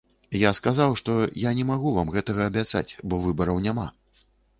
Я 0.43 0.51
казаў, 0.67 0.93
што 1.01 1.17
я 1.41 1.51
не 1.59 1.65
магу 1.71 1.91
вам 1.97 2.09
гэтага 2.15 2.47
абяцаць, 2.51 2.97
бо 3.13 3.21
выбараў 3.27 3.61
няма. 3.67 3.85